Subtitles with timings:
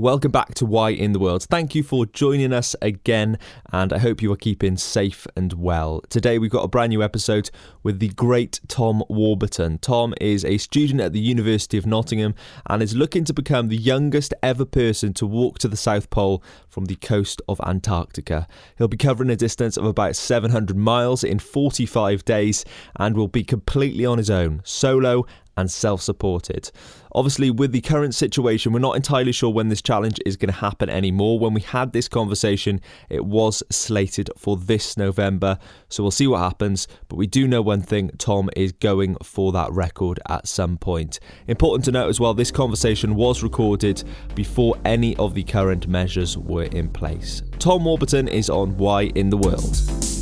[0.00, 1.42] Welcome back to Why in the World.
[1.42, 3.38] Thank you for joining us again,
[3.70, 6.00] and I hope you are keeping safe and well.
[6.08, 7.50] Today, we've got a brand new episode
[7.82, 9.76] with the great Tom Warburton.
[9.76, 12.34] Tom is a student at the University of Nottingham
[12.64, 16.42] and is looking to become the youngest ever person to walk to the South Pole
[16.70, 18.48] from the coast of Antarctica.
[18.78, 22.64] He'll be covering a distance of about 700 miles in 45 days
[22.96, 25.26] and will be completely on his own, solo
[25.60, 26.70] and self supported.
[27.12, 30.60] Obviously, with the current situation, we're not entirely sure when this challenge is going to
[30.60, 31.38] happen anymore.
[31.38, 36.38] When we had this conversation, it was slated for this November, so we'll see what
[36.38, 36.86] happens.
[37.08, 41.18] But we do know one thing Tom is going for that record at some point.
[41.48, 44.04] Important to note as well, this conversation was recorded
[44.34, 47.42] before any of the current measures were in place.
[47.58, 50.19] Tom Warburton is on Why in the World.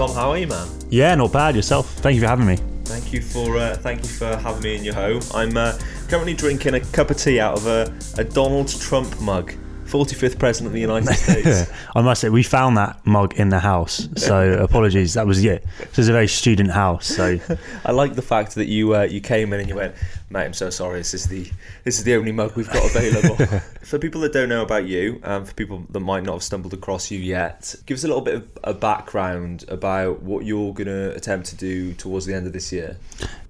[0.00, 0.66] Tom, how are you, man?
[0.88, 1.54] Yeah, not bad.
[1.54, 1.86] Yourself?
[1.96, 2.56] Thank you for having me.
[2.84, 5.20] Thank you for uh, thank you for having me in your home.
[5.34, 9.52] I'm uh, currently drinking a cup of tea out of a, a Donald Trump mug.
[9.90, 11.70] 45th president of the United States.
[11.94, 14.08] I must say, we found that mug in the house.
[14.16, 15.14] So apologies.
[15.14, 15.64] That was it.
[15.78, 17.06] This is a very student house.
[17.06, 17.38] So
[17.84, 19.94] I like the fact that you uh, you came in and you went,
[20.30, 20.44] mate.
[20.44, 20.98] I'm so sorry.
[20.98, 21.50] This is the
[21.84, 23.36] this is the only mug we've got available.
[23.82, 26.42] for people that don't know about you, and um, for people that might not have
[26.42, 30.72] stumbled across you yet, give us a little bit of a background about what you're
[30.72, 32.96] going to attempt to do towards the end of this year.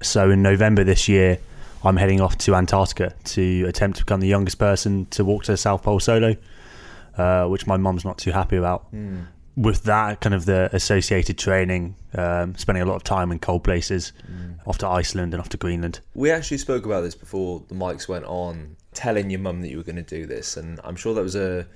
[0.01, 1.39] So in November this year,
[1.85, 5.53] I'm heading off to Antarctica to attempt to become the youngest person to walk to
[5.53, 6.37] the South Pole solo,
[7.17, 8.93] uh, which my mum's not too happy about.
[8.93, 9.27] Mm.
[9.57, 13.65] With that, kind of the associated training, um, spending a lot of time in cold
[13.65, 14.57] places, mm.
[14.67, 16.01] off to Iceland and off to Greenland.
[16.15, 19.77] We actually spoke about this before the mics went on, telling your mum that you
[19.77, 21.67] were going to do this, and I'm sure that was a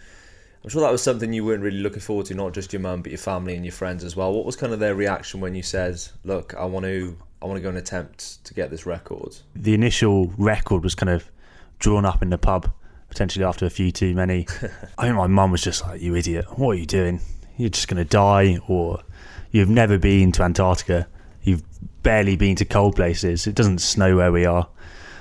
[0.65, 3.03] I'm sure that was something you weren't really looking forward to, not just your mum,
[3.03, 4.33] but your family and your friends as well.
[4.33, 7.59] What was kind of their reaction when you said, "Look, I want to I want
[7.59, 9.37] to go and attempt to get this record.
[9.55, 11.31] The initial record was kind of
[11.79, 12.73] drawn up in the pub,
[13.11, 14.47] potentially after a few too many.
[14.99, 16.47] I think my mum was just like, "You idiot!
[16.59, 17.21] What are you doing?
[17.59, 19.03] You're just going to die, or
[19.51, 21.07] you've never been to Antarctica.
[21.43, 21.63] You've
[22.03, 23.47] barely been to cold places.
[23.47, 24.67] It doesn't snow where we are.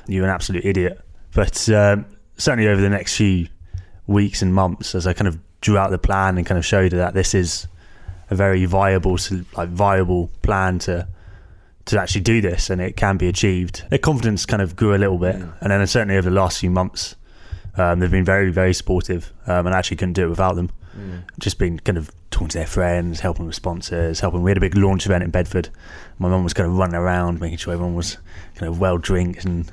[0.08, 1.02] You're an absolute idiot."
[1.36, 2.06] But um,
[2.38, 3.48] certainly over the next few
[4.08, 6.92] weeks and months, as I kind of drew out the plan and kind of showed
[6.92, 7.68] her that this is
[8.30, 9.18] a very viable,
[9.56, 11.08] like viable plan to
[11.86, 13.84] to actually do this and it can be achieved.
[13.90, 16.70] Their confidence kind of grew a little bit, and then certainly over the last few
[16.70, 17.16] months,
[17.76, 20.70] um, they've been very, very supportive, um, and I actually couldn't do it without them.
[20.98, 21.24] Mm.
[21.40, 24.44] Just been kind of talking to their friends, helping with sponsors, helping.
[24.44, 25.70] We had a big launch event in Bedford.
[26.20, 28.18] My mum was kind of running around, making sure everyone was
[28.56, 29.72] kind of well drinked and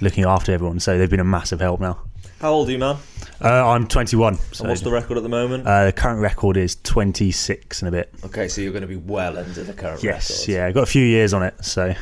[0.00, 0.80] looking after everyone.
[0.80, 2.00] So they've been a massive help now.
[2.40, 2.96] How old are you, man?
[3.42, 4.38] Uh, I'm 21.
[4.52, 5.66] So what's the record at the moment?
[5.66, 8.14] Uh, the current record is 26 and a bit.
[8.24, 10.52] Okay, so you're going to be well under the current yes, record.
[10.52, 11.64] yeah, I've got a few years on it.
[11.64, 11.92] So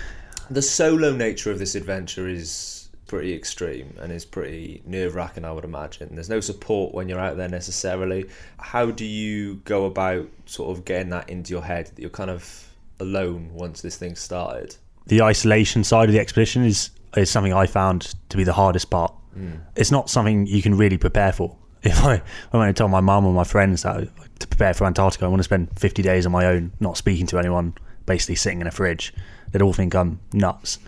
[0.50, 5.52] the solo nature of this adventure is pretty extreme and is pretty nerve wracking, I
[5.52, 6.14] would imagine.
[6.14, 8.28] There's no support when you're out there necessarily.
[8.58, 12.30] How do you go about sort of getting that into your head that you're kind
[12.30, 12.68] of
[13.00, 14.76] alone once this thing started?
[15.06, 18.88] The isolation side of the expedition is is something I found to be the hardest
[18.90, 19.60] part Mm.
[19.76, 21.56] It's not something you can really prepare for.
[21.82, 22.16] If I,
[22.50, 24.06] when I went to tell my mum or my friends that
[24.40, 27.26] to prepare for Antarctica, I want to spend 50 days on my own, not speaking
[27.28, 27.72] to anyone,
[28.04, 29.14] basically sitting in a fridge,
[29.50, 30.78] they'd all think I'm nuts.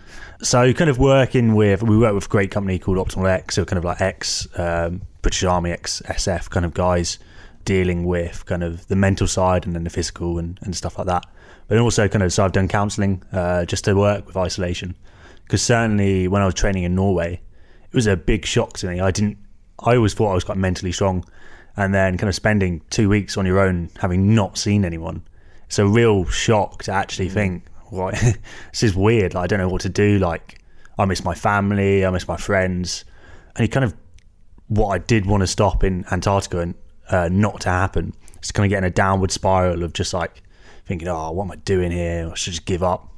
[0.43, 3.65] So, kind of working with, we work with a great company called Optimal X, so
[3.65, 7.17] kind of like ex um, British Army, ex SF kind of guys
[7.65, 11.07] dealing with kind of the mental side and then the physical and, and stuff like
[11.07, 11.25] that.
[11.67, 14.95] But also, kind of, so I've done counselling uh, just to work with isolation.
[15.43, 17.41] Because certainly when I was training in Norway,
[17.93, 18.99] it was a big shock to me.
[18.99, 19.37] I didn't.
[19.79, 21.23] I always thought I was quite mentally strong,
[21.77, 25.23] and then kind of spending two weeks on your own, having not seen anyone,
[25.67, 27.33] it's a real shock to actually mm.
[27.33, 28.19] think, right,
[28.71, 29.35] this is weird.
[29.35, 30.17] Like, I don't know what to do.
[30.17, 30.59] Like,
[30.97, 33.05] I miss my family, I miss my friends,
[33.55, 33.93] and you kind of
[34.67, 36.75] what I did want to stop in Antarctica and
[37.09, 38.13] uh, not to happen.
[38.37, 40.41] It's kind of getting a downward spiral of just like
[40.85, 42.29] thinking, oh, what am I doing here?
[42.31, 43.12] I should just give up.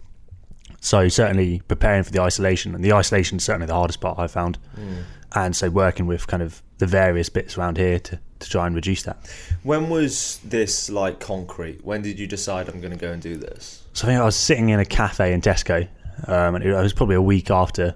[0.85, 4.27] So certainly preparing for the isolation, and the isolation is certainly the hardest part I
[4.27, 4.59] found.
[4.77, 5.03] Mm.
[5.33, 8.75] And so working with kind of the various bits around here to, to try and
[8.75, 9.17] reduce that.
[9.63, 11.83] When was this like concrete?
[11.83, 13.83] When did you decide I'm going to go and do this?
[13.93, 15.87] So I think I was sitting in a cafe in Tesco,
[16.27, 17.95] um, and it was probably a week after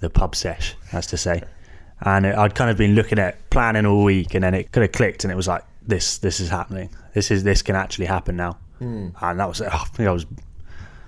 [0.00, 1.42] the pub sesh, as to say.
[2.00, 4.82] And it, I'd kind of been looking at planning all week, and then it kind
[4.82, 6.88] of clicked, and it was like, this, this is happening.
[7.12, 8.56] This is this can actually happen now.
[8.80, 9.12] Mm.
[9.20, 10.24] And that was, I think I was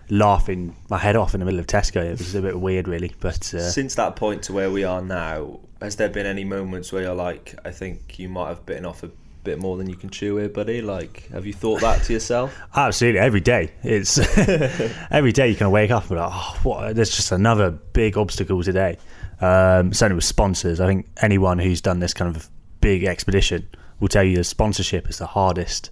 [0.08, 2.04] laughing my head off in the middle of Tesco.
[2.04, 3.12] It was a bit weird, really.
[3.20, 6.92] But uh, since that point to where we are now, has there been any moments
[6.92, 9.10] where you're like, I think you might have bitten off a
[9.46, 10.82] bit more than you can chew here, buddy.
[10.82, 12.54] Like, have you thought that to yourself?
[12.74, 13.70] Absolutely, every day.
[13.82, 14.18] It's
[15.10, 16.96] every day you kind of wake up and like, oh, what?
[16.96, 18.98] There's just another big obstacle today.
[19.40, 22.50] Um, certainly with sponsors, I think anyone who's done this kind of
[22.80, 23.68] big expedition
[24.00, 25.90] will tell you the sponsorship is the hardest.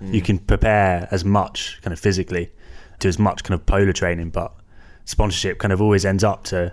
[0.00, 2.50] You can prepare as much kind of physically,
[3.02, 4.54] do as much kind of polar training, but
[5.04, 6.72] sponsorship kind of always ends up to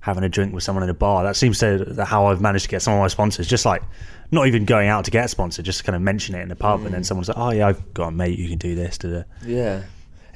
[0.00, 1.22] having a drink with someone in a bar.
[1.22, 3.46] That seems to how I've managed to get some of my sponsors.
[3.46, 3.82] Just like
[4.30, 6.56] not even going out to get a sponsor, just kind of mention it in the
[6.56, 7.06] pub, and then mm.
[7.06, 9.22] someone's like, "Oh yeah, I've got a mate who can do this." Da, da.
[9.44, 9.82] Yeah.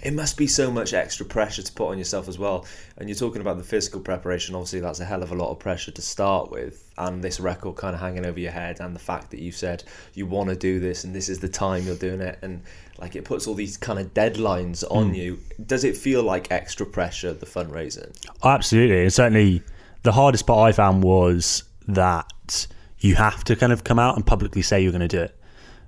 [0.05, 2.67] It must be so much extra pressure to put on yourself as well.
[2.99, 4.55] And you're talking about the physical preparation.
[4.55, 6.93] Obviously, that's a hell of a lot of pressure to start with.
[6.99, 9.83] And this record kind of hanging over your head, and the fact that you've said
[10.13, 12.39] you want to do this and this is the time you're doing it.
[12.43, 12.63] And
[12.99, 15.15] like it puts all these kind of deadlines on hmm.
[15.15, 15.39] you.
[15.65, 18.15] Does it feel like extra pressure, the fundraising?
[18.43, 19.63] Oh, absolutely, and certainly
[20.03, 22.67] the hardest part I found was that
[22.99, 25.39] you have to kind of come out and publicly say you're going to do it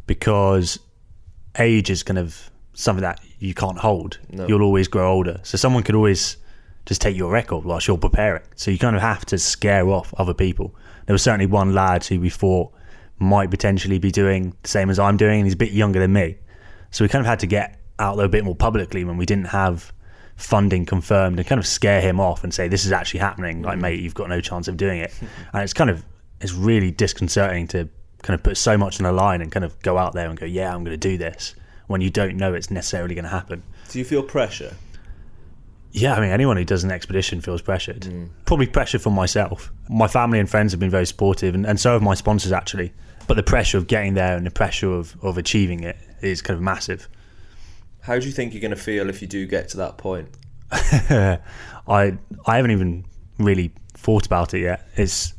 [0.06, 0.78] because
[1.58, 4.18] age is kind of something that you can't hold.
[4.30, 4.46] No.
[4.46, 6.36] You'll always grow older, so someone could always
[6.84, 8.42] just take your record whilst you're preparing.
[8.54, 10.74] So you kind of have to scare off other people.
[11.06, 12.72] There was certainly one lad who we thought
[13.18, 16.12] might potentially be doing the same as I'm doing, and he's a bit younger than
[16.12, 16.36] me.
[16.92, 19.26] So we kind of had to get out there a bit more publicly when we
[19.26, 19.92] didn't have
[20.36, 23.78] funding confirmed and kind of scare him off and say this is actually happening like
[23.78, 23.80] mm.
[23.80, 25.10] mate you've got no chance of doing it
[25.54, 26.04] and it's kind of
[26.42, 27.88] it's really disconcerting to
[28.22, 30.38] kind of put so much on the line and kind of go out there and
[30.38, 31.54] go yeah i'm going to do this
[31.86, 33.62] when you don't know it's necessarily going to happen.
[33.90, 34.74] Do you feel pressure?
[35.96, 38.04] yeah i mean anyone who does an expedition feels pressured.
[38.04, 38.26] Hmm.
[38.44, 39.72] Probably pressure from myself.
[39.88, 42.92] My family and friends have been very supportive and, and so have my sponsors actually.
[43.26, 46.56] But the pressure of getting there and the pressure of, of achieving it is kind
[46.56, 47.08] of massive.
[48.02, 50.28] How do you think you're going to feel if you do get to that point?
[50.70, 51.38] I
[51.88, 53.04] I haven't even
[53.38, 54.88] really thought about it yet.
[54.96, 55.34] It's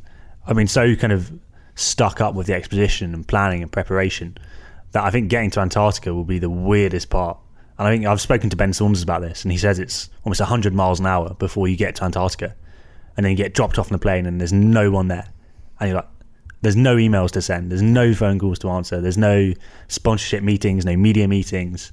[0.45, 1.31] I've been so kind of
[1.75, 4.37] stuck up with the expedition and planning and preparation
[4.91, 7.37] that I think getting to Antarctica will be the weirdest part.
[7.77, 10.39] And I think I've spoken to Ben Saunders about this, and he says it's almost
[10.39, 12.55] 100 miles an hour before you get to Antarctica,
[13.15, 15.27] and then you get dropped off on the plane, and there's no one there,
[15.79, 16.09] and you're like,
[16.61, 19.53] there's no emails to send, there's no phone calls to answer, there's no
[19.89, 21.91] sponsorship meetings, no media meetings,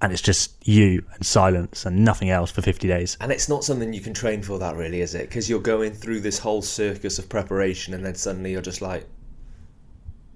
[0.00, 3.16] and it's just you and silence and nothing else for 50 days.
[3.20, 5.28] And it's not something you can train for, that really, is it?
[5.28, 9.06] Because you're going through this whole circus of preparation, and then suddenly you're just like,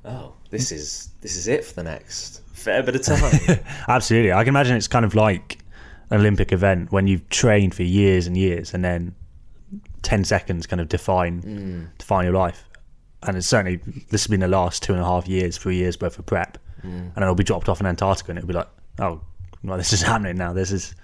[0.04, 0.76] "Oh, this mm.
[0.76, 3.02] is this is it for the next fair bit of
[3.46, 4.32] time." Absolutely.
[4.32, 5.58] I can imagine it's kind of like
[6.10, 9.14] an Olympic event when you've trained for years and years and then
[10.02, 11.98] 10 seconds kind of define mm.
[11.98, 12.64] define your life.
[13.24, 13.80] And it's certainly,
[14.10, 16.56] this has been the last two and a half years, three years worth of prep.
[16.82, 16.84] Mm.
[16.84, 18.68] And then I'll be dropped off in Antarctica and it'll be like,
[19.00, 19.20] oh,
[19.64, 20.52] well, this is happening now.
[20.52, 20.94] This is.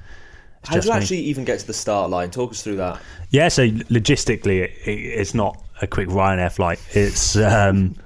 [0.62, 0.98] How do you me.
[0.98, 2.30] actually even get to the start line?
[2.30, 3.02] Talk us through that.
[3.30, 6.80] Yeah, so logistically, it, it, it's not a quick Ryanair flight.
[6.92, 7.96] It's um,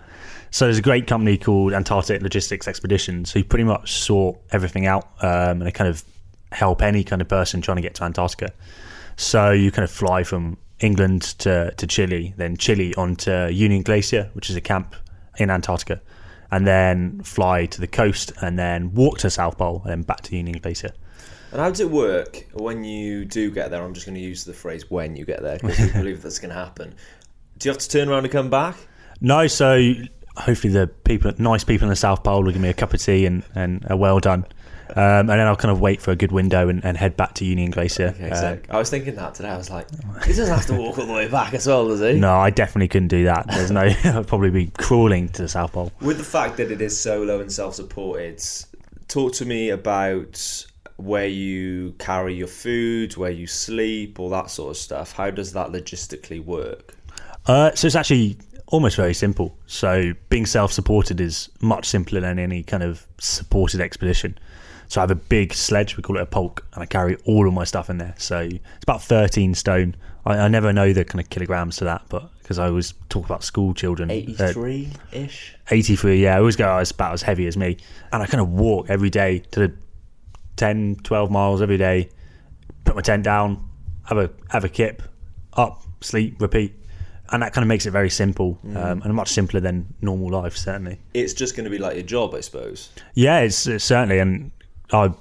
[0.50, 5.09] so there's a great company called Antarctic Logistics Expeditions who pretty much sort everything out
[5.23, 6.05] um, and they kind of
[6.53, 8.53] help any kind of person trying to get to Antarctica.
[9.17, 14.31] So you kind of fly from England to, to Chile, then Chile onto Union Glacier,
[14.33, 14.95] which is a camp
[15.39, 16.00] in Antarctica,
[16.50, 20.23] and then fly to the coast and then walk to South Pole and then back
[20.23, 20.93] to Union Glacier.
[21.50, 23.83] And how does it work when you do get there?
[23.83, 26.39] I'm just going to use the phrase "when you get there" because we believe that's
[26.39, 26.95] going to happen.
[27.56, 28.77] Do you have to turn around and come back?
[29.21, 29.95] No, so
[30.38, 33.02] hopefully the people, nice people in the South Pole, will give me a cup of
[33.02, 34.46] tea and, and a well done.
[34.90, 37.35] Um, and then I'll kind of wait for a good window and, and head back
[37.35, 38.14] to Union Glacier.
[38.16, 39.50] Okay, Uh, I was thinking that today.
[39.50, 39.87] I was like,
[40.25, 42.18] he doesn't have to walk all the way back as well, does he?
[42.18, 43.47] no, I definitely couldn't do that.
[43.49, 45.92] There's no, I'd probably be crawling to the South Pole.
[46.00, 48.42] With the fact that it is solo and self-supported,
[49.09, 50.64] talk to me about
[50.97, 55.12] where you carry your food, where you sleep, all that sort of stuff.
[55.12, 56.95] How does that logistically work?
[57.47, 58.37] Uh, so it's actually
[58.69, 59.57] almost very simple.
[59.67, 64.39] So being self-supported is much simpler than any kind of supported expedition.
[64.89, 67.47] So I have a big sledge, we call it a pulk, and I carry all
[67.47, 68.15] of my stuff in there.
[68.17, 69.97] So it's about 13 stone.
[70.25, 73.27] I, I never know the kind of kilograms to that, but because I always talk
[73.27, 74.11] about school children.
[74.11, 75.55] uh, Eighty-three ish.
[75.71, 76.37] 83, yeah.
[76.37, 77.77] I always go, oh, it's about as heavy as me.
[78.13, 79.75] And I kind of walk every day to the
[80.57, 82.09] 10, 12 miles every day,
[82.85, 83.69] put my tent down,
[84.07, 85.03] have a have a kip,
[85.53, 86.75] up, sleep, repeat.
[87.30, 90.56] And that kind of makes it very simple um, and much simpler than normal life,
[90.56, 90.99] certainly.
[91.12, 92.90] It's just going to be like your job, I suppose.
[93.14, 94.18] Yeah, it's, it's certainly.
[94.18, 94.50] And
[94.92, 95.14] I've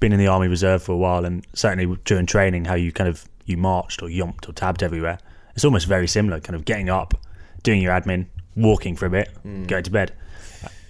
[0.00, 3.08] been in the Army Reserve for a while, and certainly during training, how you kind
[3.08, 5.18] of you marched or yomped or tabbed everywhere.
[5.54, 7.14] It's almost very similar, kind of getting up,
[7.62, 8.26] doing your admin,
[8.56, 10.12] walking for a bit, going to bed.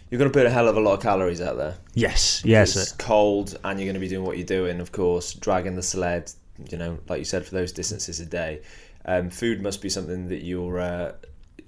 [0.08, 1.74] You're going to put a hell of a lot of calories out there.
[1.94, 2.76] Yes, yes.
[2.76, 5.82] It's cold, and you're going to be doing what you're doing, of course, dragging the
[5.82, 6.30] sled.
[6.70, 8.60] You know, like you said, for those distances a day.
[9.04, 11.12] Um, food must be something that you're uh,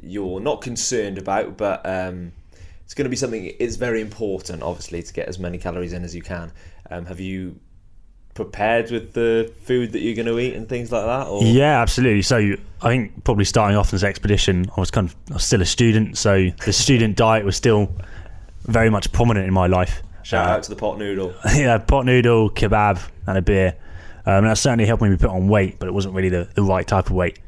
[0.03, 2.33] you're not concerned about, but um,
[2.85, 3.53] it's going to be something.
[3.59, 6.53] It's very important, obviously, to get as many calories in as you can.
[6.91, 7.59] Um, have you
[8.35, 11.29] prepared with the food that you're going to eat and things like that?
[11.29, 11.43] Or?
[11.43, 12.23] Yeah, absolutely.
[12.23, 15.62] So I think probably starting off this expedition, I was kind of I was still
[15.62, 17.93] a student, so the student diet was still
[18.64, 20.03] very much prominent in my life.
[20.23, 21.35] Shout out to the pot noodle.
[21.55, 23.76] yeah, pot noodle, kebab, and a beer.
[24.26, 26.62] Um, and that certainly helped me put on weight, but it wasn't really the, the
[26.62, 27.38] right type of weight.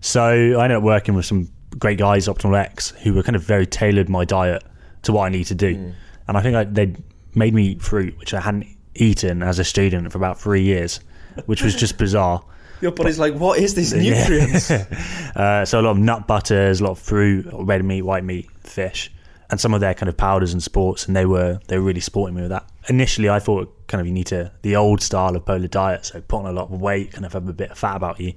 [0.00, 3.42] So I ended up working with some great guys, Optimal X, who were kind of
[3.42, 4.62] very tailored my diet
[5.02, 5.74] to what I need to do.
[5.74, 5.94] Mm.
[6.28, 6.94] And I think I, they
[7.34, 11.00] made me eat fruit, which I hadn't eaten as a student for about three years,
[11.46, 12.44] which was just bizarre.
[12.80, 14.70] Your body's like, what is this nutrients?
[15.36, 18.48] uh, so a lot of nut butters, a lot of fruit, red meat, white meat,
[18.60, 19.10] fish,
[19.50, 22.00] and some of their kind of powders and sports, and they were they were really
[22.00, 22.68] supporting me with that.
[22.88, 26.20] Initially, I thought kind of you need to the old style of polar diet, so
[26.20, 28.34] put on a lot of weight, kind of have a bit of fat about you.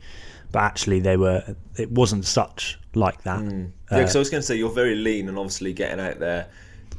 [0.52, 3.40] But actually, they were it wasn't such like that.
[3.40, 3.72] Mm.
[3.92, 6.48] yeah, because I was going to say you're very lean, and obviously getting out there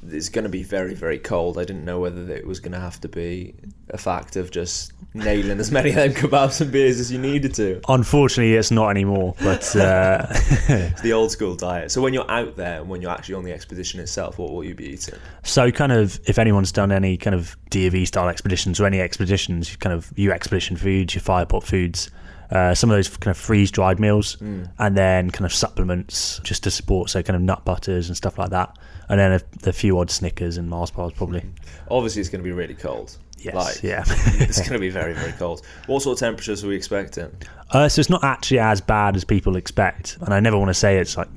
[0.09, 1.59] it's going to be very very cold.
[1.59, 3.55] I didn't know whether it was going to have to be
[3.91, 7.55] a fact of just nailing as many of them kebabs and beers as you needed
[7.55, 7.81] to.
[7.89, 9.35] Unfortunately, it's not anymore.
[9.43, 10.27] But uh...
[10.31, 11.91] it's the old school diet.
[11.91, 14.65] So when you're out there and when you're actually on the expedition itself, what will
[14.65, 15.19] you be eating?
[15.43, 19.77] So kind of if anyone's done any kind of DofE style expeditions or any expeditions,
[19.77, 22.11] kind of your expedition foods, your fire pot foods.
[22.51, 24.71] Uh, some of those kind of freeze dried meals, mm.
[24.79, 28.37] and then kind of supplements just to support, so kind of nut butters and stuff
[28.37, 28.77] like that
[29.13, 31.45] and then a, a few odd Snickers and Mars bars probably.
[31.91, 33.19] Obviously, it's going to be really cold.
[33.37, 34.05] Yes, like, yeah.
[34.41, 35.67] it's going to be very, very cold.
[35.87, 37.31] What sort of temperatures are we expecting?
[37.73, 40.75] Uh, so it's not actually as bad as people expect, and I never want to
[40.75, 41.29] say it's like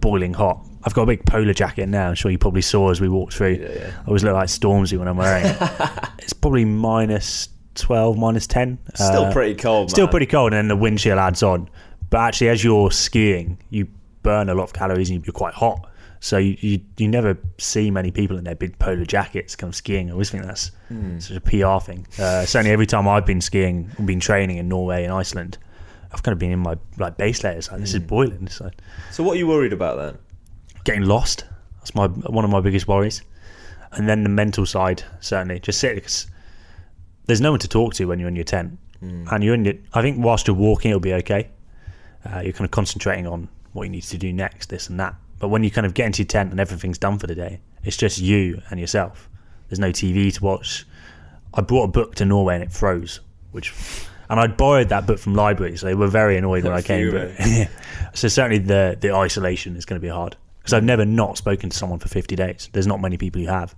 [0.00, 0.62] boiling hot.
[0.84, 2.10] I've got a big polar jacket now.
[2.10, 3.60] I'm sure you probably saw as we walked through.
[3.62, 3.92] Yeah, yeah.
[4.02, 5.56] I always look like Stormzy when I'm wearing it.
[6.18, 8.78] it's probably minus 12, minus 10.
[8.94, 10.10] Still uh, pretty cold, Still man.
[10.10, 11.70] pretty cold, and then the wind chill adds on.
[12.10, 13.88] But actually, as you're skiing, you
[14.22, 15.88] burn a lot of calories and you're quite hot.
[16.22, 19.74] So you, you, you never see many people in their big polar jackets kind of
[19.74, 20.08] skiing.
[20.08, 21.20] I always think that's mm.
[21.20, 22.06] such a PR thing.
[22.16, 25.58] Uh, certainly, every time I've been skiing, been training in Norway and Iceland,
[26.12, 27.72] I've kind of been in my like base layers.
[27.72, 27.96] Like this mm.
[27.96, 28.06] is hmm.
[28.06, 28.48] boiling.
[28.48, 28.70] So.
[29.10, 30.18] so what are you worried about then?
[30.84, 31.44] Getting lost.
[31.78, 33.22] That's my one of my biggest worries.
[33.90, 36.28] And then the mental side, certainly, just sit because
[37.26, 39.26] there's no one to talk to when you're in your tent, mm.
[39.32, 39.82] and you're in it.
[39.92, 41.50] I think whilst you're walking, it'll be okay.
[42.24, 45.16] Uh, you're kind of concentrating on what you need to do next, this and that.
[45.42, 47.58] But when you kind of get into your tent and everything's done for the day,
[47.82, 49.28] it's just you and yourself.
[49.68, 50.86] There's no TV to watch.
[51.52, 53.18] I brought a book to Norway and it froze,
[53.50, 53.74] which,
[54.30, 55.80] and I'd borrowed that book from libraries.
[55.80, 57.10] So they were very annoyed when I came.
[57.10, 57.32] But,
[58.14, 61.70] so certainly the the isolation is going to be hard because I've never not spoken
[61.70, 62.68] to someone for 50 days.
[62.72, 63.74] There's not many people who have.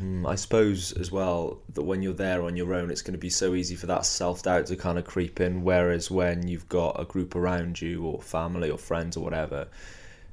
[0.00, 3.18] Mm, I suppose as well that when you're there on your own, it's going to
[3.18, 5.62] be so easy for that self doubt to kind of creep in.
[5.62, 9.68] Whereas when you've got a group around you, or family, or friends, or whatever,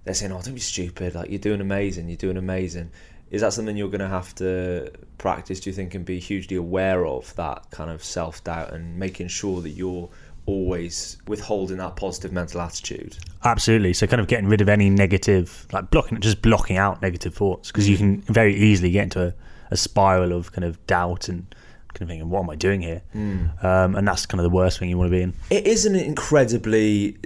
[0.03, 1.15] they're saying, "Oh, don't be stupid!
[1.15, 2.07] Like you're doing amazing.
[2.07, 2.91] You're doing amazing."
[3.31, 5.59] Is that something you're going to have to practice?
[5.59, 9.27] Do you think and be hugely aware of that kind of self doubt and making
[9.27, 10.09] sure that you're
[10.45, 13.17] always withholding that positive mental attitude?
[13.43, 13.93] Absolutely.
[13.93, 17.71] So kind of getting rid of any negative, like blocking, just blocking out negative thoughts
[17.71, 19.33] because you can very easily get into a,
[19.69, 21.45] a, spiral of kind of doubt and
[21.93, 23.63] kind of thinking, "What am I doing here?" Mm.
[23.63, 25.33] Um, and that's kind of the worst thing you want to be in.
[25.51, 27.17] It is an incredibly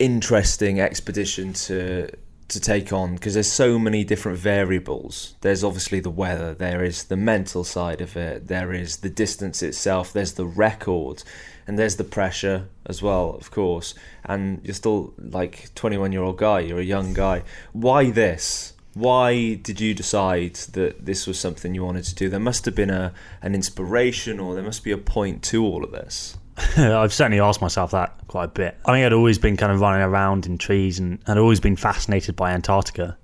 [0.00, 2.10] interesting expedition to
[2.48, 5.36] to take on because there's so many different variables.
[5.40, 9.62] There's obviously the weather, there is the mental side of it, there is the distance
[9.62, 11.22] itself, there's the record,
[11.64, 13.94] and there's the pressure as well, of course.
[14.24, 17.44] And you're still like 21 year old guy, you're a young guy.
[17.72, 18.74] Why this?
[18.94, 22.28] Why did you decide that this was something you wanted to do?
[22.28, 25.84] There must have been a an inspiration, or there must be a point to all
[25.84, 26.36] of this.
[26.76, 28.76] I've certainly asked myself that quite a bit.
[28.84, 31.76] I think I'd always been kind of running around in trees and I'd always been
[31.76, 33.16] fascinated by Antarctica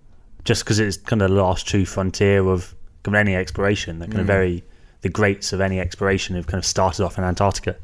[0.45, 3.99] just because it's kind of the last true frontier of kind of any exploration.
[3.99, 4.21] That kind mm.
[4.23, 4.65] of very,
[5.03, 7.77] the greats of any exploration have kind of started off in Antarctica.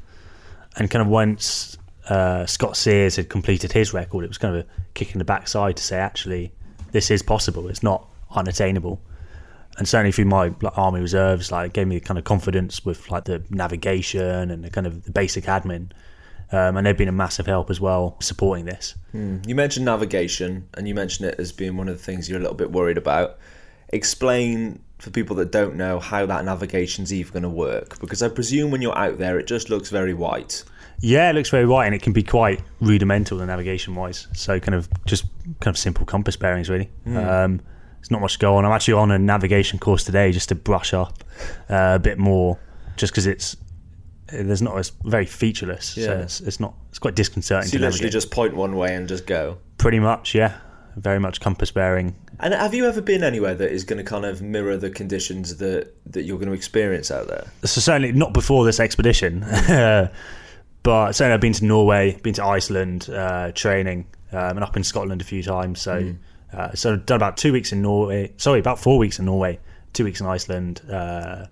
[0.76, 1.76] And kind of once
[2.08, 5.24] uh, Scott Sears had completed his record, it was kind of a kick in the
[5.24, 6.52] backside to say, actually,
[6.92, 7.68] this is possible.
[7.68, 9.00] It's not unattainable
[9.78, 12.84] and certainly through my like, army reserves, like it gave me the kind of confidence
[12.84, 15.90] with like the navigation and the kind of the basic admin.
[16.54, 18.94] Um, and they've been a massive help as well supporting this.
[19.14, 19.48] Mm.
[19.48, 22.42] You mentioned navigation, and you mentioned it as being one of the things you're a
[22.42, 23.38] little bit worried about.
[23.88, 28.28] Explain for people that don't know how that navigation's even going to work, because I
[28.28, 30.62] presume when you're out there, it just looks very white.
[31.00, 34.28] Yeah, it looks very white, and it can be quite rudimental, the navigation wise.
[34.34, 35.24] So kind of just
[35.60, 36.90] kind of simple compass bearings, really.
[37.06, 37.26] Mm.
[37.26, 37.60] Um,
[38.02, 38.64] there's not much to go on.
[38.64, 41.22] I'm actually on a navigation course today just to brush up
[41.70, 42.58] uh, a bit more,
[42.96, 43.56] just because it's
[44.26, 45.96] there's not it's very featureless.
[45.96, 46.06] Yeah.
[46.06, 47.68] So it's, it's not it's quite disconcerting.
[47.68, 48.12] So you literally navigate.
[48.12, 49.56] just point one way and just go.
[49.78, 50.58] Pretty much, yeah.
[50.96, 52.16] very much compass bearing.
[52.40, 55.58] And have you ever been anywhere that is going to kind of mirror the conditions
[55.58, 57.44] that that you're going to experience out there?
[57.62, 59.40] So certainly not before this expedition,
[60.82, 64.82] but certainly I've been to Norway, been to Iceland, uh, training, um, and up in
[64.82, 65.80] Scotland a few times.
[65.80, 66.14] So,
[66.52, 68.32] uh, so done about two weeks in Norway.
[68.36, 69.58] Sorry, about four weeks in Norway,
[69.92, 70.82] two weeks in Iceland.
[70.90, 71.46] Uh,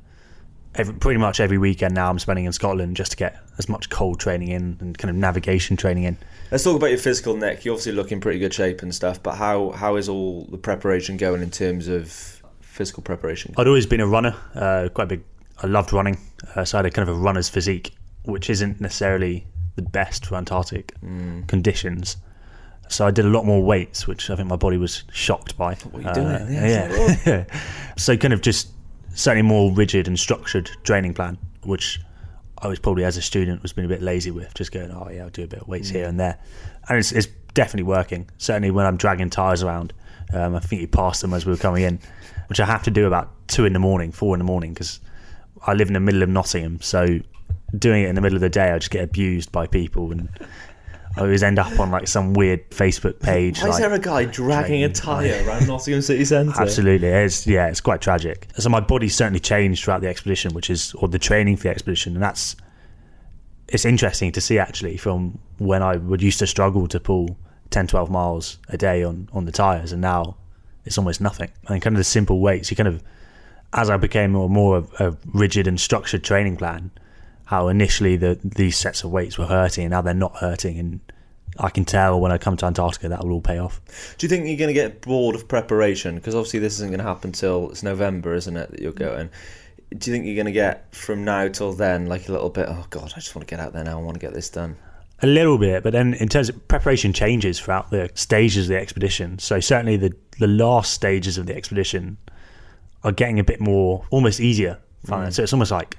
[0.75, 3.90] every, pretty much every weekend now I'm spending in Scotland just to get as much
[3.90, 6.16] cold training in and kind of navigation training in.
[6.50, 7.64] Let's talk about your physical, Nick.
[7.64, 11.16] You're obviously looking pretty good shape and stuff, but how how is all the preparation
[11.16, 13.54] going in terms of physical preparation?
[13.57, 15.23] I'd always been a runner, uh, quite big.
[15.62, 16.19] I loved running,
[16.57, 20.26] uh, so I had a kind of a runner's physique, which isn't necessarily the best
[20.26, 20.95] for Antarctic
[21.47, 22.16] conditions.
[22.91, 25.75] So I did a lot more weights, which I think my body was shocked by.
[25.77, 26.27] What are you doing?
[26.27, 27.45] Uh, Yeah, yeah.
[27.97, 28.71] so kind of just
[29.15, 32.01] certainly more rigid and structured training plan, which
[32.59, 35.09] I was probably as a student was being a bit lazy with, just going, oh
[35.09, 36.39] yeah, I'll do a bit of weights here and there,
[36.89, 38.29] and it's, it's definitely working.
[38.39, 39.93] Certainly when I'm dragging tires around,
[40.33, 42.01] um, I think you passed them as we were coming in,
[42.49, 44.99] which I have to do about two in the morning, four in the morning, because
[45.65, 47.21] I live in the middle of Nottingham, so
[47.79, 50.29] doing it in the middle of the day, I just get abused by people and.
[51.17, 53.61] I always end up on like some weird Facebook page.
[53.61, 56.61] Why is there a guy dragging a tyre around Nottingham City Centre?
[56.61, 58.47] Absolutely, it's yeah, it's quite tragic.
[58.59, 61.71] So my body certainly changed throughout the expedition, which is or the training for the
[61.71, 62.55] expedition, and that's
[63.69, 67.37] it's interesting to see actually from when I would used to struggle to pull
[67.71, 70.37] 10, 12 miles a day on on the tires, and now
[70.85, 71.50] it's almost nothing.
[71.69, 73.02] And kind of the simple weights, you kind of
[73.73, 76.93] as I became more more of a rigid and structured training plan,
[77.50, 81.00] how initially the these sets of weights were hurting, and now they're not hurting, and
[81.59, 83.80] I can tell when I come to Antarctica that will all pay off.
[84.19, 86.14] Do you think you're going to get bored of preparation?
[86.14, 88.71] Because obviously this isn't going to happen till it's November, isn't it?
[88.71, 89.30] That you're going.
[89.99, 92.66] Do you think you're going to get from now till then like a little bit?
[92.69, 93.99] Oh God, I just want to get out there now.
[93.99, 94.76] I want to get this done.
[95.23, 98.80] A little bit, but then in terms of preparation changes throughout the stages of the
[98.80, 99.40] expedition.
[99.40, 102.16] So certainly the the last stages of the expedition
[103.02, 104.78] are getting a bit more, almost easier.
[105.07, 105.33] Mm.
[105.33, 105.97] So it's almost like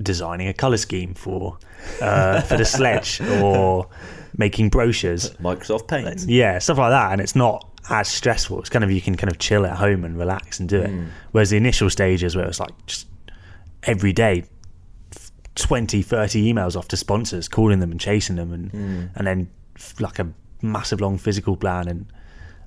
[0.00, 1.58] designing a color scheme for
[2.00, 3.88] uh, for the sledge or
[4.36, 5.30] making brochures.
[5.36, 6.24] Microsoft Paint.
[6.28, 8.60] Yeah, stuff like that, and it's not as stressful.
[8.60, 10.90] It's kind of you can kind of chill at home and relax and do it.
[11.32, 13.06] Whereas the initial stages where it was like just
[13.82, 14.44] every day
[15.56, 18.72] 20 30 emails off to sponsors calling them and chasing them and
[19.14, 19.50] and then
[20.00, 22.06] like a massive long physical plan and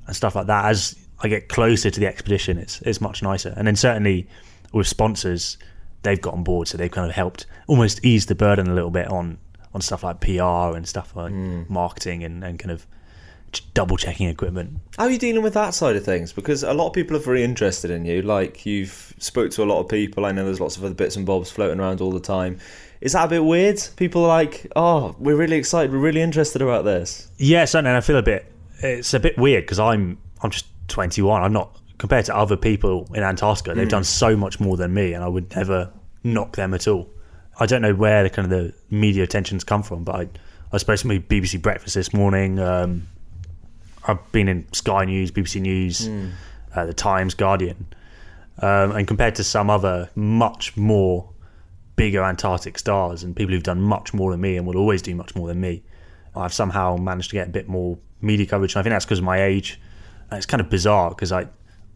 [0.06, 3.54] and stuff like that as I get closer to the expedition it's it's much nicer
[3.58, 4.28] and then certainly
[4.72, 5.58] with sponsors
[6.06, 8.92] they've got on board so they've kind of helped almost ease the burden a little
[8.92, 9.38] bit on
[9.74, 11.64] on stuff like PR and stuff like hmm.
[11.68, 12.88] marketing and, and kind of
[13.74, 16.34] double checking equipment How are you dealing with that side of things?
[16.34, 18.22] Because a lot of people are very interested in you.
[18.22, 20.26] Like you've spoke to a lot of people.
[20.26, 22.60] I know there's lots of other bits and bobs floating around all the time.
[23.02, 23.82] Is that a bit weird?
[23.98, 25.92] People are like, "Oh, we're really excited.
[25.92, 27.90] We're really interested about this." Yeah, certainly.
[27.92, 28.52] And I feel a bit.
[28.80, 31.44] It's a bit weird because I'm I'm just 21.
[31.44, 33.74] I'm not compared to other people in Antarctica.
[33.74, 35.92] They've done so much more than me, and I would never
[36.24, 37.10] knock them at all.
[37.60, 40.22] I don't know where the kind of the media attentions come from, but I
[40.72, 42.60] I was supposed to be BBC Breakfast this morning.
[42.60, 43.08] Um,
[44.08, 46.08] I've been in Sky News, BBC News,
[46.76, 47.88] uh, the Times, Guardian,
[48.62, 51.30] um, and compared to some other much more
[51.96, 55.16] bigger Antarctic stars and people who've done much more than me and will always do
[55.16, 55.82] much more than me,
[56.36, 58.76] I've somehow managed to get a bit more media coverage.
[58.76, 59.80] And I think that's because of my age.
[60.30, 61.48] And it's kind of bizarre because I,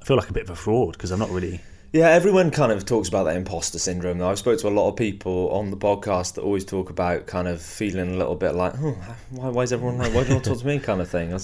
[0.02, 1.62] I feel like a bit of a fraud because I'm not really.
[1.92, 4.20] Yeah, everyone kind of talks about that imposter syndrome.
[4.20, 7.26] Though I've spoke to a lot of people on the podcast that always talk about
[7.26, 8.96] kind of feeling a little bit like, oh,
[9.32, 11.36] why, why is everyone like, why do you not talk to me, kind of thing.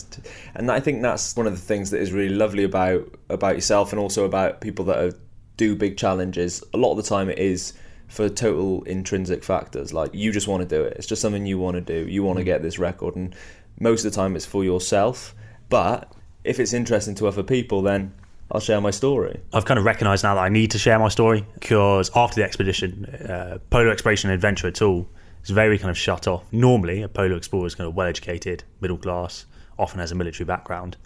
[0.53, 3.91] And I think that's one of the things that is really lovely about about yourself,
[3.91, 5.17] and also about people that are,
[5.57, 6.63] do big challenges.
[6.75, 7.73] A lot of the time, it is
[8.07, 9.93] for total intrinsic factors.
[9.93, 10.93] Like you just want to do it.
[10.97, 12.07] It's just something you want to do.
[12.07, 12.45] You want to mm.
[12.45, 13.35] get this record, and
[13.79, 15.33] most of the time, it's for yourself.
[15.69, 16.13] But
[16.43, 18.13] if it's interesting to other people, then
[18.51, 19.39] I'll share my story.
[19.53, 22.43] I've kind of recognised now that I need to share my story because after the
[22.43, 25.07] expedition, uh, Polar Exploration and Adventure at all
[25.43, 26.43] is very kind of shut off.
[26.51, 29.45] Normally, a polar explorer is kind of well educated, middle class,
[29.79, 30.97] often has a military background.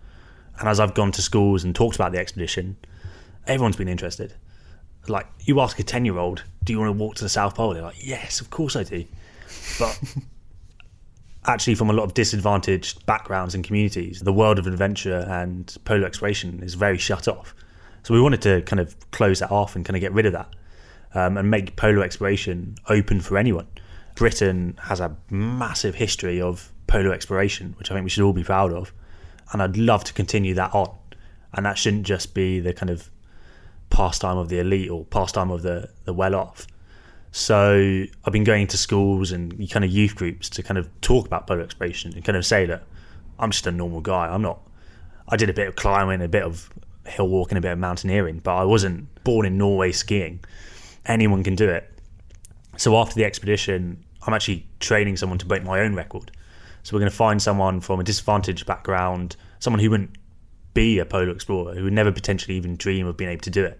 [0.59, 2.75] And as I've gone to schools and talked about the expedition,
[3.47, 4.33] everyone's been interested.
[5.07, 7.55] Like, you ask a 10 year old, do you want to walk to the South
[7.55, 7.73] Pole?
[7.73, 9.05] They're like, yes, of course I do.
[9.79, 9.97] But
[11.45, 16.05] actually, from a lot of disadvantaged backgrounds and communities, the world of adventure and polar
[16.05, 17.55] exploration is very shut off.
[18.03, 20.33] So we wanted to kind of close that off and kind of get rid of
[20.33, 20.53] that
[21.13, 23.67] um, and make polar exploration open for anyone.
[24.15, 28.43] Britain has a massive history of polar exploration, which I think we should all be
[28.43, 28.91] proud of.
[29.51, 30.95] And I'd love to continue that on.
[31.53, 33.09] And that shouldn't just be the kind of
[33.89, 36.67] pastime of the elite or pastime of the, the well off.
[37.31, 41.27] So I've been going to schools and kind of youth groups to kind of talk
[41.27, 42.83] about polar exploration and kind of say that
[43.37, 44.27] I'm just a normal guy.
[44.27, 44.61] I'm not
[45.29, 46.69] I did a bit of climbing, a bit of
[47.05, 50.43] hill walking, a bit of mountaineering, but I wasn't born in Norway skiing.
[51.05, 51.89] Anyone can do it.
[52.77, 56.31] So after the expedition, I'm actually training someone to break my own record.
[56.83, 60.17] So we're going to find someone from a disadvantaged background, someone who wouldn't
[60.73, 63.65] be a polar explorer, who would never potentially even dream of being able to do
[63.65, 63.79] it,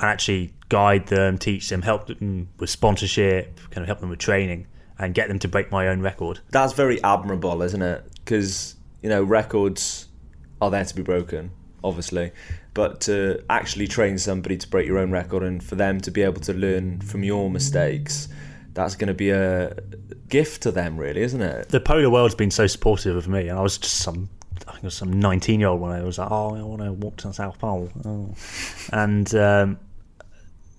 [0.00, 4.18] and actually guide them, teach them, help them with sponsorship, kind of help them with
[4.18, 4.66] training,
[4.98, 6.40] and get them to break my own record.
[6.50, 8.04] That's very admirable, isn't it?
[8.24, 10.08] Because you know records
[10.60, 11.50] are there to be broken,
[11.84, 12.32] obviously,
[12.72, 16.22] but to actually train somebody to break your own record and for them to be
[16.22, 18.28] able to learn from your mistakes,
[18.72, 19.74] that's going to be a
[20.28, 21.68] gift to them, really, isn't it?
[21.68, 24.30] The polar world's been so supportive of me, and I was just some.
[24.68, 26.92] I think was some 19 year old when I was like, oh, I want to
[26.92, 27.90] walk to the South Pole.
[28.04, 28.34] Oh.
[28.92, 29.78] And um,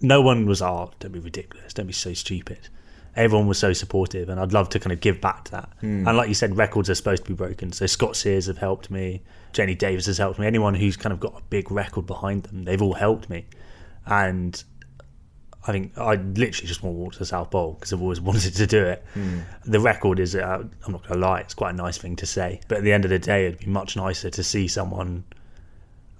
[0.02, 2.70] no one was, oh, don't be ridiculous, don't be so stupid.
[3.16, 5.70] Everyone was so supportive, and I'd love to kind of give back to that.
[6.08, 7.72] And like you said, records are supposed to be broken.
[7.74, 9.22] So Scott Sears have helped me,
[9.54, 10.48] Jenny Davis has helped me.
[10.48, 13.46] Anyone who's kind of got a big record behind them, they've all helped me.
[14.06, 14.64] And
[15.68, 18.22] I think I literally just want to walk to the South Pole because I've always
[18.30, 19.04] wanted to do it.
[19.66, 22.26] The record is, uh, I'm not going to lie, it's quite a nice thing to
[22.26, 22.62] say.
[22.68, 25.26] But at the end of the day, it'd be much nicer to see someone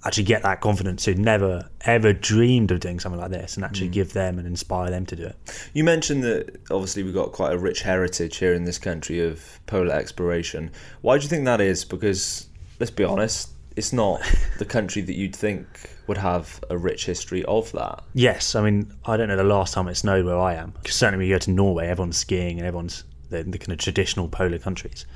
[0.04, 3.88] actually get that confidence who never ever dreamed of doing something like this and actually
[3.88, 3.92] mm.
[3.92, 5.68] give them and inspire them to do it.
[5.74, 9.60] You mentioned that obviously we've got quite a rich heritage here in this country of
[9.66, 10.70] polar exploration.
[11.02, 11.84] Why do you think that is?
[11.84, 12.48] Because
[12.80, 14.20] let's be honest, it's not
[14.58, 15.66] the country that you'd think
[16.06, 18.02] would have a rich history of that.
[18.12, 20.74] Yes, I mean, I don't know the last time it snowed where I am.
[20.86, 24.28] certainly when you go to Norway, everyone's skiing and everyone's the, the kind of traditional
[24.28, 25.06] polar countries.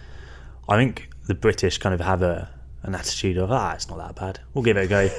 [0.69, 2.51] I think the British kind of have a
[2.87, 4.41] an attitude of ah, it's not that bad.
[4.55, 5.11] We'll give it a go.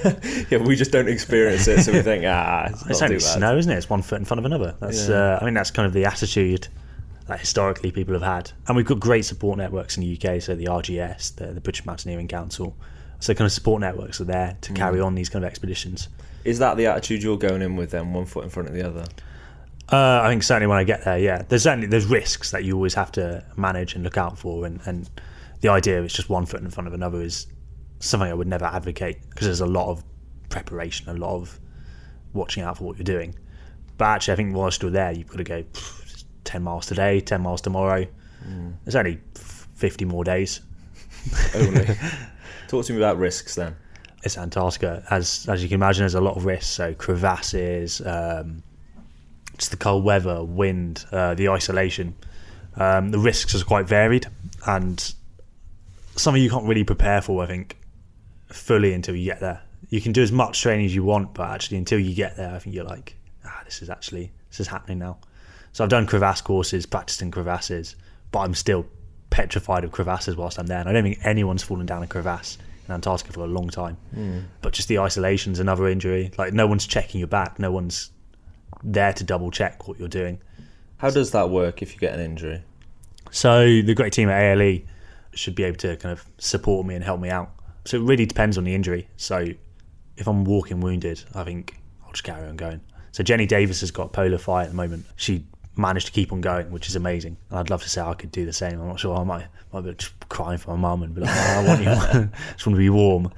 [0.49, 3.57] Yeah, we just don't experience it, so we think ah, it's, it's not only snow,
[3.57, 3.77] isn't it?
[3.77, 4.75] It's one foot in front of another.
[4.79, 5.15] That's Yeah.
[5.15, 6.67] uh, I mean that's kind of the attitude
[7.27, 10.41] that historically people have had, and we've got great support networks in the UK.
[10.41, 12.75] So the RGS, the, the British Mountaineering Council,
[13.19, 16.07] so kind of support networks are there to carry on these kind of expeditions.
[16.45, 18.87] Is that the attitude you're going in with then, one foot in front of the
[18.87, 19.03] other?
[19.91, 22.75] Uh, I think certainly when I get there, yeah, there's certainly there's risks that you
[22.75, 25.09] always have to manage and look out for, and, and
[25.61, 27.47] the idea of it's just one foot in front of another is
[27.99, 30.03] something I would never advocate because there's a lot of
[30.49, 31.59] preparation, a lot of
[32.33, 33.35] watching out for what you're doing.
[33.97, 35.63] But actually, I think whilst you're there, you've got to go
[36.43, 38.05] ten miles today, ten miles tomorrow.
[38.83, 40.61] There's only fifty more days.
[41.55, 41.85] Only.
[42.67, 43.75] Talk to me about risks then.
[44.23, 46.69] It's Antarctica, as as you can imagine, there's a lot of risks.
[46.69, 48.63] So crevasses, um,
[49.57, 52.15] just the cold weather, wind, uh, the isolation.
[52.75, 54.27] Um, the risks are quite varied,
[54.67, 55.13] and
[56.15, 57.43] something you can't really prepare for.
[57.43, 57.77] I think
[58.47, 59.61] fully until you get there.
[59.89, 62.53] You can do as much training as you want, but actually until you get there,
[62.53, 65.17] I think you're like, ah, this is actually this is happening now.
[65.73, 67.95] So I've done crevasse courses, practiced in crevasses,
[68.31, 68.85] but I'm still
[69.29, 70.79] petrified of crevasses whilst I'm there.
[70.79, 72.57] And I don't think anyone's fallen down a crevasse
[72.87, 73.97] in Antarctica for a long time.
[74.61, 76.31] But just the isolation's another injury.
[76.37, 78.11] Like no one's checking your back, no one's
[78.83, 80.39] there to double check what you're doing.
[80.97, 82.63] How does that work if you get an injury?
[83.29, 84.79] So the great team at ALE
[85.33, 87.51] should be able to kind of support me and help me out.
[87.87, 89.07] So it really depends on the injury.
[89.15, 89.47] So
[90.17, 92.81] if I'm walking wounded, I think I'll just carry on going.
[93.13, 95.05] So Jenny Davis has got polar thigh at the moment.
[95.15, 95.45] She
[95.77, 97.37] managed to keep on going, which is amazing.
[97.49, 98.81] And I'd love to say I could do the same.
[98.81, 99.15] I'm not sure.
[99.17, 99.95] I might, might be
[100.27, 101.85] crying for my mum and be like, oh, I want you.
[102.53, 103.31] just want to be warm.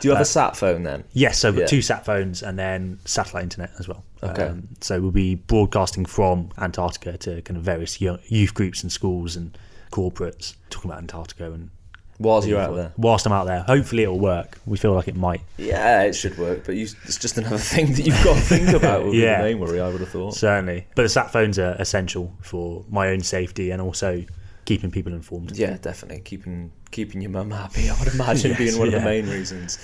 [0.00, 1.04] Do you have a sat phone then?
[1.12, 1.66] Yes, so I've got Yeah.
[1.68, 4.04] two sat phones and then satellite internet as well.
[4.22, 4.48] Okay.
[4.48, 9.34] Um, so we'll be broadcasting from Antarctica to kind of various youth groups and schools
[9.34, 9.56] and
[9.90, 11.70] corporates talking about Antarctica and
[12.18, 12.92] Whilst you're out there.
[12.96, 13.62] whilst I'm out there.
[13.62, 14.58] Hopefully it'll work.
[14.66, 15.40] We feel like it might.
[15.58, 18.68] Yeah, it should work, but you, it's just another thing that you've got to think
[18.68, 19.04] about.
[19.04, 19.38] Would Yeah.
[19.42, 20.34] be the main worry, I would have thought.
[20.34, 20.86] Certainly.
[20.94, 24.24] But the sat phones are essential for my own safety and also
[24.64, 25.56] keeping people informed.
[25.56, 27.90] Yeah, definitely keeping keeping your mum happy.
[27.90, 29.00] I would imagine Yes, being one of yeah.
[29.00, 29.78] the main reasons.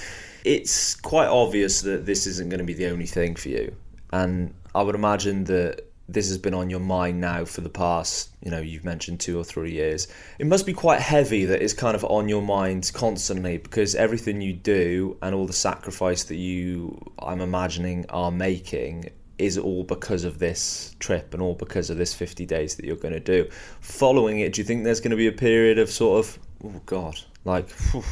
[0.44, 3.74] It's quite obvious that this isn't going to be the only thing for you,
[4.12, 8.30] and I would imagine that this has been on your mind now for the past,
[8.42, 10.08] you know, you've mentioned two or three years.
[10.38, 14.40] It must be quite heavy that it's kind of on your mind constantly because everything
[14.40, 20.24] you do and all the sacrifice that you, I'm imagining, are making is all because
[20.24, 23.48] of this trip and all because of this 50 days that you're going to do.
[23.80, 26.80] Following it, do you think there's going to be a period of sort of, oh
[26.86, 28.04] God, like, whew,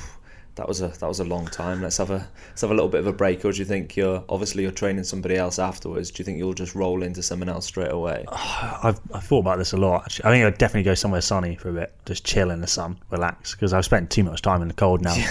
[0.58, 1.80] that was a that was a long time.
[1.80, 3.44] Let's have a let's have a little bit of a break.
[3.44, 6.10] Or do you think you're obviously you're training somebody else afterwards?
[6.10, 8.24] Do you think you'll just roll into someone else straight away?
[8.32, 10.02] I've, I've thought about this a lot.
[10.02, 10.24] Actually.
[10.24, 12.98] I think I'd definitely go somewhere sunny for a bit, just chill in the sun,
[13.10, 15.16] relax, because I've spent too much time in the cold now.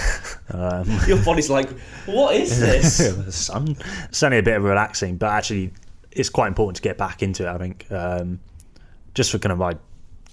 [0.49, 1.69] Um, Your body's like,
[2.05, 3.35] what is this?
[3.35, 3.75] sun.
[4.11, 5.73] Certainly a bit of relaxing, but actually,
[6.09, 7.49] it's quite important to get back into it.
[7.49, 8.39] I think, um,
[9.13, 9.73] just for kind of my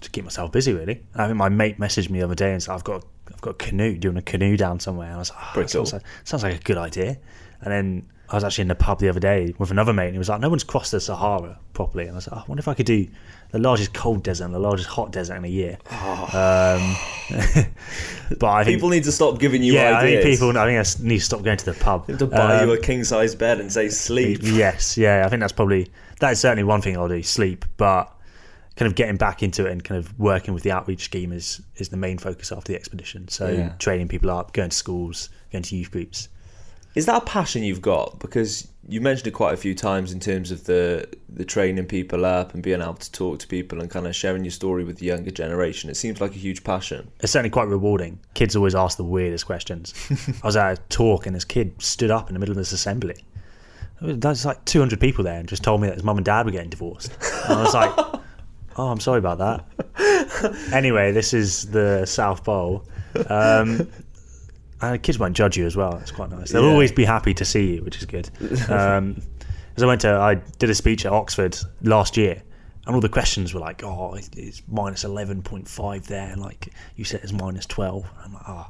[0.03, 0.73] to keep myself busy.
[0.73, 3.41] Really, I think my mate messaged me the other day and said, "I've got I've
[3.41, 5.99] got a canoe, doing a canoe down somewhere." And I was like, oh, sounds, cool.
[5.99, 7.19] like, sounds like a good idea.
[7.61, 10.15] And then I was actually in the pub the other day with another mate, and
[10.15, 12.49] he was like, "No one's crossed the Sahara properly." And I was like, oh, "I
[12.49, 13.07] wonder if I could do
[13.51, 16.97] the largest cold desert and the largest hot desert in a year." Um,
[18.39, 20.57] but I think People need to stop giving you yeah, I think people.
[20.57, 22.07] I think I need to stop going to the pub.
[22.19, 24.41] to buy Um, you a king size bed and say sleep.
[24.43, 27.23] Yes, yeah, I think that's probably that is certainly one thing I'll do.
[27.23, 28.14] Sleep, but
[28.77, 31.61] kind of getting back into it and kind of working with the outreach scheme is
[31.77, 33.29] is the main focus after the expedition.
[33.29, 33.69] So Yeah.
[33.79, 36.29] training people up, going to schools, going to youth groups.
[36.95, 38.21] Is that a passion you've got?
[38.21, 42.25] Because you mentioned it quite a few times in terms of the the training people
[42.25, 44.99] up and being able to talk to people and kind of sharing your story with
[44.99, 45.91] the younger generation.
[45.91, 47.11] It seems like a huge passion.
[47.21, 48.21] It's certainly quite rewarding.
[48.35, 49.93] Kids always ask the weirdest questions.
[50.43, 52.71] I was at a talk and this kid stood up in the middle of this
[52.73, 53.17] assembly.
[54.01, 56.53] There's like 200 people there and just told me that his mum and dad were
[56.53, 57.11] getting divorced.
[57.49, 57.93] And I was like,
[58.77, 60.71] oh, I'm sorry about that.
[60.73, 62.85] anyway, this is the South Pole.
[63.29, 63.89] Um,
[64.81, 65.97] and kids won't judge you as well.
[65.99, 66.51] It's quite nice.
[66.51, 66.71] They'll Yeah.
[66.71, 68.29] always be happy to see you, which is good.
[68.69, 69.23] Um,
[69.77, 72.43] as I went to, I did a speech at Oxford last year,
[72.87, 76.69] and all the questions were like, "Oh, it's- minus eleven point five there," and like
[76.97, 78.05] you said, it's minus twelve.
[78.19, 78.67] And I'm like, "Oh."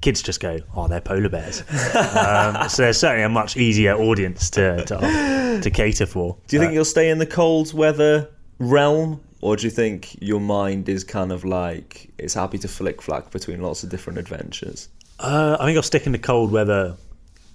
[0.00, 4.48] Kids just go, "Oh, they're polar bears." um, so they're certainly a much easier audience
[4.50, 6.38] to to, to cater for.
[6.48, 9.20] Do you think Uh, you'll stay in the cold weather realm?
[9.40, 13.30] Or do you think your mind is kind of like it's happy to flick flack
[13.30, 14.88] between lots of different adventures?
[15.18, 16.96] Uh, I think I'll stick in the cold weather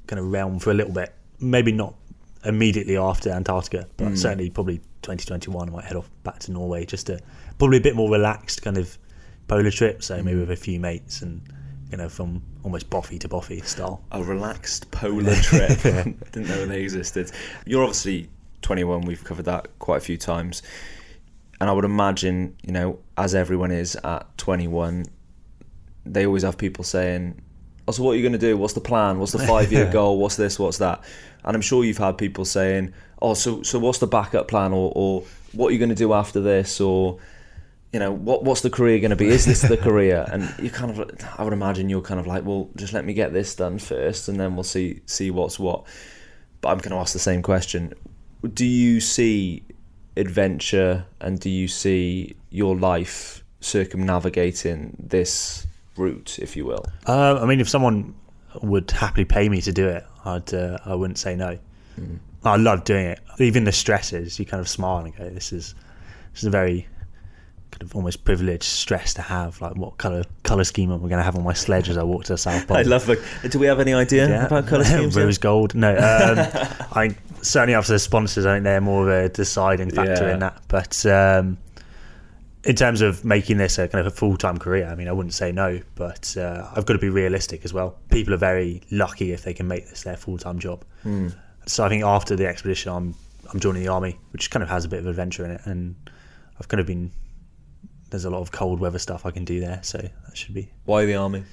[0.07, 1.13] kind of realm for a little bit.
[1.39, 1.95] Maybe not
[2.43, 5.69] immediately after Antarctica, but certainly probably 2021.
[5.69, 7.19] I might head off back to Norway just to
[7.57, 8.97] probably a bit more relaxed kind of
[9.47, 10.03] polar trip.
[10.03, 11.41] So maybe with a few mates and
[11.91, 14.03] you know from almost bothy to bothy style.
[14.11, 15.69] a relaxed polar trip.
[15.81, 17.31] Didn't know they existed.
[17.65, 18.29] You're obviously
[18.61, 19.01] 21.
[19.01, 20.63] We've covered that quite a few times,
[21.59, 25.05] and I would imagine, you know, as everyone is at 21,
[26.05, 27.41] they always have people saying,
[27.87, 28.57] "Oh, so what are you going to do?
[28.57, 29.19] What's the plan?
[29.19, 30.19] What's the five-year goal?
[30.19, 30.59] What's this?
[30.59, 31.03] What's that?"
[31.43, 34.73] And I'm sure you've had people saying, "Oh, so so what's the backup plan?
[34.73, 36.81] Or or what are you going to do after this?
[36.81, 37.19] Or
[37.93, 39.27] you know, what what's the career going to be?
[39.27, 40.25] Is this the career?
[40.29, 43.13] And you kind of, I would imagine you're kind of like, well, just let me
[43.13, 45.85] get this done first, and then we'll see see what's what.
[46.59, 47.93] But I'm going to ask the same question:
[48.53, 49.63] Do you see
[50.17, 56.85] adventure, and do you see your life circumnavigating this route, if you will?
[57.07, 58.15] Uh, I mean, if someone
[58.61, 61.57] would happily pay me to do it, I'd uh, I wouldn't say no.
[62.43, 63.19] I love doing it.
[63.39, 65.73] Even the stresses, you kind of smile and go, "This is
[66.33, 66.87] this is a very
[67.71, 69.59] kind of almost privileged stress to have.
[69.61, 72.03] Like, what color color scheme am I going to have on my sledge as I
[72.03, 73.07] walk to the South Pole?" I love.
[73.07, 75.15] Like, do we have any idea about colour schemes?
[75.15, 75.73] Rose gold.
[75.75, 75.97] No, um,
[76.91, 77.15] I
[77.45, 80.33] certainly after the sponsors, I think they're more of a deciding factor Yeah.
[80.33, 80.61] in that.
[80.67, 81.57] But um,
[82.63, 85.11] in terms of making this a kind of a full time career, I mean, I
[85.11, 87.97] wouldn't say no, but uh, I've got to be realistic as well.
[88.09, 90.83] People are very lucky if they can make this their full time job.
[91.67, 93.15] So I think after the expedition, I'm
[93.51, 95.95] I'm joining the army, which kind of has a bit of adventure in it, and
[96.59, 97.11] I've kind of been.
[98.11, 100.69] There's a lot of cold weather stuff I can do there, so that should be
[100.85, 101.43] Why the army?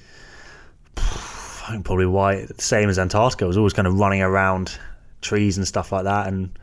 [0.97, 4.77] I think probably why same as Antarctica I was always kind of running around
[5.23, 6.57] trees and stuff like that and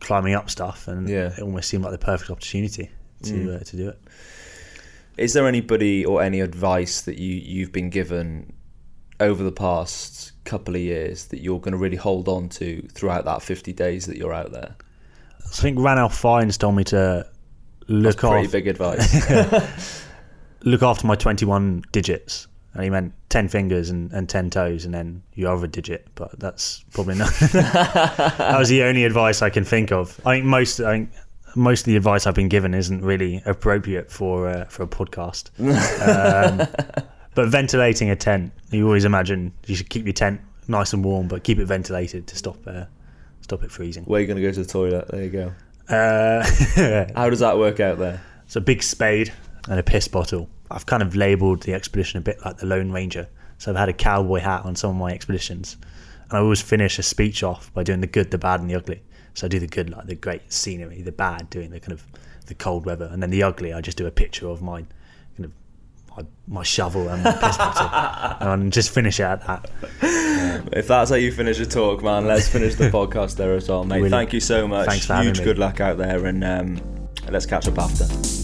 [0.00, 1.32] climbing up stuff and Yeah.
[1.36, 2.90] it almost seemed like the perfect opportunity
[3.24, 3.98] to uh, to do it.
[5.16, 8.52] Is there anybody or any advice that you you've been given
[9.20, 13.24] over the past couple of years that you're going to really hold on to throughout
[13.24, 14.74] that 50 days that you're out there?
[15.40, 17.26] I think Ranulph Fiennes told me to
[17.86, 20.02] look That's pretty off, big advice.
[20.64, 22.48] look after my 21 digits.
[22.74, 26.08] And he meant 10 fingers and, and 10 toes, and then your other digit.
[26.16, 27.32] But that's probably not.
[27.52, 30.20] that was the only advice I can think of.
[30.26, 31.10] I think most, I think
[31.56, 35.50] most of the advice I've been given isn't really appropriate for uh, for a podcast.
[35.60, 36.66] um,
[37.34, 41.28] but ventilating a tent, you always imagine you should keep your tent nice and warm,
[41.28, 42.84] but keep it ventilated to stop uh,
[43.40, 44.04] stop it freezing.
[44.04, 45.08] Where are you going to go to the toilet?
[45.08, 45.52] There you go.
[45.88, 46.44] Uh,
[47.14, 48.22] How does that work out there?
[48.46, 49.32] It's a big spade
[49.68, 50.48] and a piss bottle.
[50.70, 53.28] I've kind of labelled the expedition a bit like the Lone Ranger.
[53.58, 55.76] So I've had a cowboy hat on some of my expeditions.
[56.28, 58.74] And I always finish a speech off by doing the good, the bad and the
[58.74, 59.02] ugly.
[59.34, 62.04] So I do the good like the great scenery, the bad doing the kind of
[62.46, 64.86] the cold weather, and then the ugly I just do a picture of mine
[65.36, 65.52] kind of
[66.16, 69.70] my, my shovel and my piss bottle and just finish it at that.
[70.72, 73.84] If that's how you finish a talk, man, let's finish the podcast there as well,
[73.84, 73.96] mate.
[73.96, 74.10] Really.
[74.10, 74.86] Thank you so much.
[74.86, 75.44] Thanks for having Huge me.
[75.44, 78.43] good luck out there, and um, let's catch up after.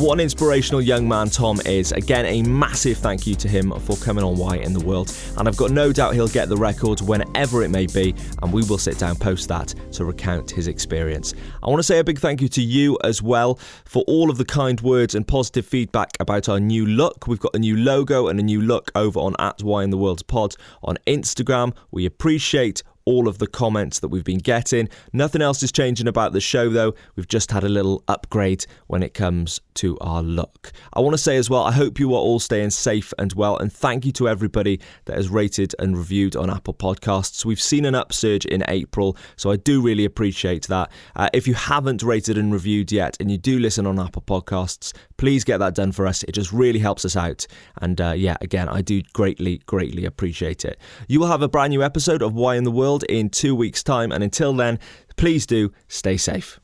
[0.00, 1.92] What an inspirational young man Tom is.
[1.92, 5.14] Again, a massive thank you to him for coming on Why in the World.
[5.36, 8.64] And I've got no doubt he'll get the record whenever it may be, and we
[8.64, 11.34] will sit down post that to recount his experience.
[11.62, 14.38] I want to say a big thank you to you as well for all of
[14.38, 17.26] the kind words and positive feedback about our new look.
[17.26, 19.98] We've got a new logo and a new look over on at Why in the
[19.98, 21.74] World Pod on Instagram.
[21.90, 24.88] We appreciate all of the comments that we've been getting.
[25.12, 26.94] Nothing else is changing about the show, though.
[27.16, 30.72] We've just had a little upgrade when it comes to our look.
[30.92, 33.56] I want to say as well, I hope you are all staying safe and well,
[33.56, 37.44] and thank you to everybody that has rated and reviewed on Apple Podcasts.
[37.44, 40.90] We've seen an upsurge in April, so I do really appreciate that.
[41.16, 44.92] Uh, if you haven't rated and reviewed yet, and you do listen on Apple Podcasts,
[45.20, 46.22] please get that done for us.
[46.22, 47.46] It just really helps us out.
[47.82, 50.78] And uh, yeah, again, I do greatly, greatly appreciate it.
[51.08, 53.82] You will have a brand new episode of Why in the World in two weeks'
[53.82, 54.12] time.
[54.12, 54.78] And until then,
[55.16, 56.60] please do stay safe.